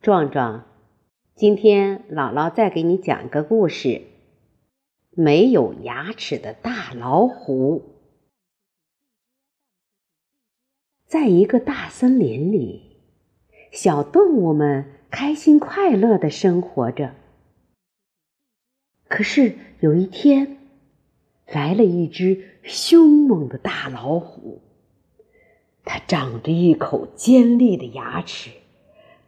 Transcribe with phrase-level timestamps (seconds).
[0.00, 0.64] 壮壮，
[1.34, 4.02] 今天姥姥再给你讲一个故事：
[5.10, 7.96] 没有牙齿的大老虎。
[11.04, 13.00] 在一个大森林里，
[13.72, 17.16] 小动物们开心快乐的生活着。
[19.08, 20.58] 可是有一天，
[21.48, 24.62] 来了一只凶猛的大老虎，
[25.84, 28.52] 它长着一口尖利的牙齿。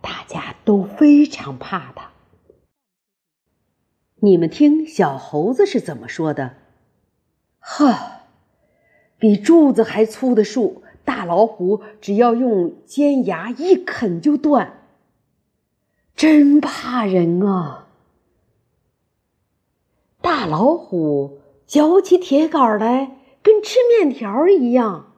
[0.00, 2.10] 大家都非常怕它。
[4.16, 6.56] 你们听，小猴子是怎么说的？
[7.58, 7.95] 呵，
[9.18, 14.86] 比柱子还粗的树，大老虎只要用尖牙一啃就断，
[16.14, 17.88] 真怕人啊！
[20.20, 25.14] 大老虎嚼起铁杆来，跟吃面条一样。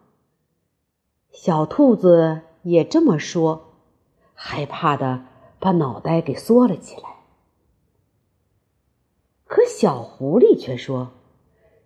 [1.33, 3.72] 小兔子也这么说。
[4.45, 5.23] 害怕的
[5.61, 7.03] 把脑袋给缩了起来，
[9.47, 11.13] 可小狐狸却说：“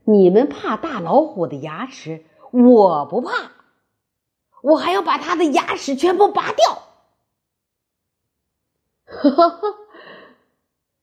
[0.04, 3.52] 你们怕大老虎的牙齿，我不怕，
[4.62, 6.78] 我还要把它的牙齿全部拔掉。”
[9.04, 9.74] 哈哈哈！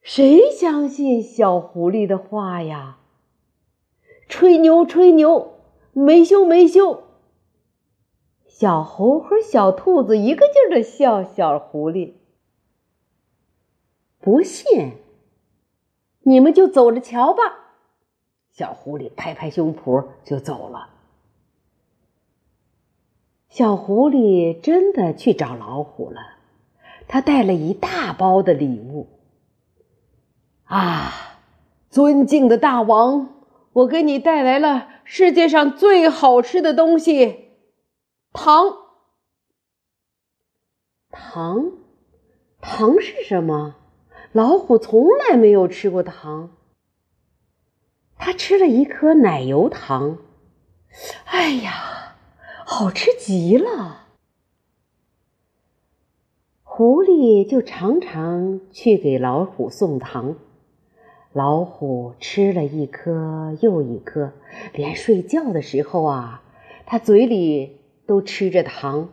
[0.02, 2.98] 谁相信小狐狸的话呀？
[4.28, 5.60] 吹牛，吹牛，
[5.92, 7.03] 没羞，没羞。
[8.56, 12.12] 小猴和小兔子一个劲儿的笑，小狐狸
[14.20, 14.92] 不信，
[16.20, 17.42] 你们就走着瞧吧。
[18.52, 20.90] 小狐狸拍拍胸脯就走了。
[23.48, 26.20] 小狐狸真的去找老虎了，
[27.08, 29.08] 他带了一大包的礼物。
[30.62, 31.40] 啊，
[31.90, 33.34] 尊敬的大王，
[33.72, 37.43] 我给你带来了世界上最好吃的东西。
[38.36, 38.78] 糖，
[41.08, 41.70] 糖，
[42.60, 43.76] 糖是什么？
[44.32, 46.50] 老虎从来没有吃过糖。
[48.18, 50.18] 他吃了一颗奶油糖，
[51.26, 52.16] 哎呀，
[52.66, 54.08] 好吃极了。
[56.64, 60.34] 狐狸就常常去给老虎送糖，
[61.32, 64.32] 老虎吃了一颗又一颗，
[64.72, 66.42] 连睡觉的时候啊，
[66.84, 67.83] 他嘴里。
[68.06, 69.10] 都吃着糖。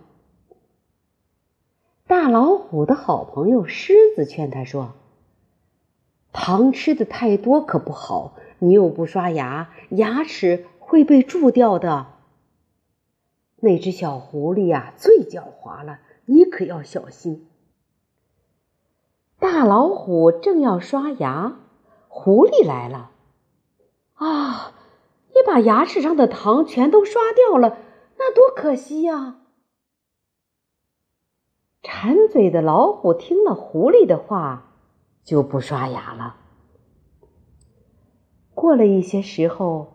[2.07, 4.93] 大老虎的好朋友狮子劝他说
[6.33, 12.07] ：“糖吃的太多可不好，你又不刷牙，牙齿会被蛀掉的。”
[13.63, 17.47] 那只小狐狸呀，最狡猾了，你可要小心。
[19.39, 21.59] 大老虎正要刷牙，
[22.07, 23.11] 狐狸来了。
[24.15, 24.73] 啊！
[25.33, 27.77] 你把牙齿上的糖全都刷掉了。
[28.21, 29.37] 那多可惜呀！
[31.81, 34.75] 馋嘴的老虎听了狐狸的话，
[35.23, 36.35] 就不刷牙了。
[38.53, 39.87] 过了一些时候，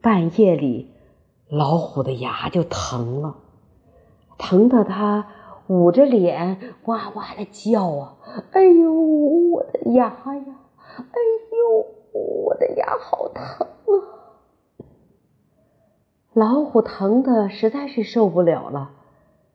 [0.00, 0.90] 半夜里，
[1.50, 3.36] 老虎的牙就疼了，
[4.38, 5.30] 疼得它
[5.66, 8.16] 捂着脸哇哇的叫啊！
[8.52, 10.60] 哎呦，我的牙呀！
[10.96, 11.20] 哎
[11.52, 11.86] 呦，
[12.18, 14.16] 我的牙好疼啊！
[16.36, 18.90] 老虎疼的实在是受不了了，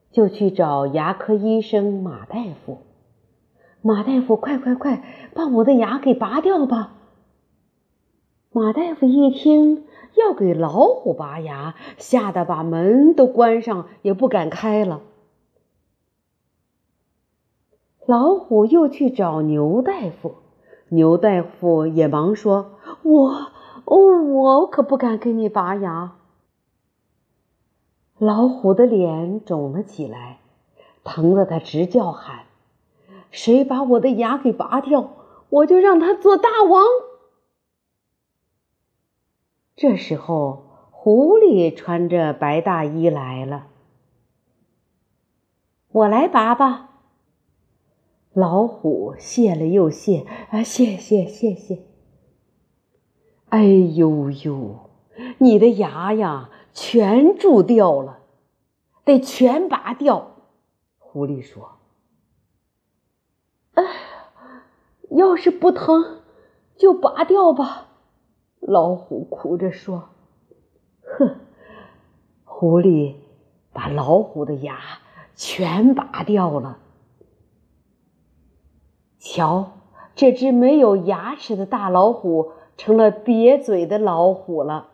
[0.09, 2.80] 就去找牙科医生马大夫。
[3.84, 5.03] 马大夫，快快快，
[5.36, 6.94] 把我的牙给拔掉吧！
[8.52, 9.86] 马大夫一听
[10.18, 15.02] 要给老虎拔牙，吓得把门都关上，也不敢开了。
[18.08, 20.34] 老虎又去找牛大夫，
[20.90, 22.72] 牛大夫也忙说
[23.06, 23.30] ：“我，
[23.86, 26.14] 哦，我可不敢给你拔牙。”
[28.22, 30.42] 老虎的脸肿了起来，
[31.04, 32.44] 疼得他直叫喊
[33.32, 35.14] ：“谁把我的牙给拔掉，
[35.50, 36.84] 我就让他做大王！”
[39.76, 43.66] 这时候，狐狸穿着白大衣来了
[45.92, 46.90] ，“我来拔吧。”
[48.34, 51.79] 老虎谢了又谢：“啊，谢谢谢谢。”
[53.50, 54.91] 哎呦呦，
[55.40, 56.52] 你的牙呀！
[56.73, 58.20] 全蛀掉了，
[59.03, 60.32] 得全拔掉。
[60.97, 61.79] 狐狸说
[63.76, 63.84] ：“哎，
[65.09, 66.22] 要是不疼，
[66.78, 67.88] 就拔掉吧。”
[68.62, 70.09] 老虎哭着说
[71.18, 71.35] ：“哼！”
[72.46, 73.16] 狐狸
[73.74, 74.78] 把老虎的牙
[75.35, 76.78] 全拔掉了。
[79.17, 79.72] 瞧，
[80.16, 84.91] 这只没有牙齿的大老虎成了瘪嘴的老虎了。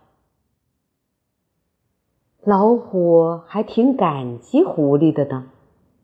[2.47, 5.47] 老虎还挺感激狐狸的呢，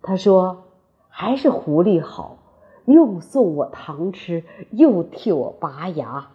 [0.02, 0.66] 他说
[1.08, 2.36] ：“还是狐狸好，
[2.84, 6.32] 又送我糖吃，又替我拔牙。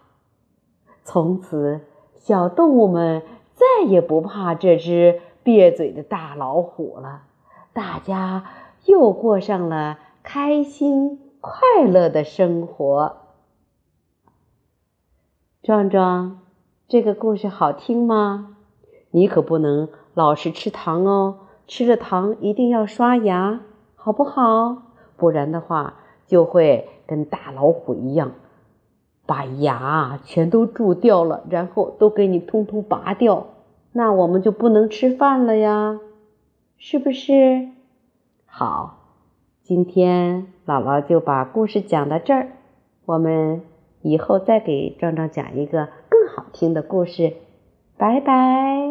[1.04, 1.82] 从此，
[2.16, 3.22] 小动物们
[3.54, 7.24] 再也不怕这只瘪嘴的大老虎了。
[7.74, 8.46] 大家
[8.86, 13.18] 又过上了开心快乐的生活。
[15.62, 16.40] 壮壮，
[16.88, 18.54] 这个故事好听吗？
[19.10, 23.60] 你可不能老是吃糖哦，吃了糖一定要刷牙，
[23.94, 24.82] 好不好？
[25.16, 25.94] 不然的话，
[26.26, 28.32] 就会跟大老虎一样，
[29.26, 33.46] 把牙全都蛀掉了，然后都给你通通拔掉，
[33.92, 36.00] 那我们就不能吃饭了呀，
[36.76, 37.68] 是不是？
[38.46, 38.98] 好，
[39.62, 42.48] 今天姥姥就把故事讲到这儿，
[43.06, 43.62] 我们
[44.02, 47.34] 以后再给壮壮讲一个更好听的故事，
[47.96, 48.87] 拜拜。